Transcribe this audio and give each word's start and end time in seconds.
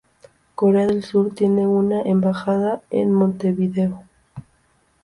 Corea 0.55 0.87
del 0.87 1.03
Sur 1.03 1.35
tiene 1.35 1.67
una 1.67 2.01
embajada 2.01 2.81
en 2.89 3.11
Montevideo. 3.11 4.03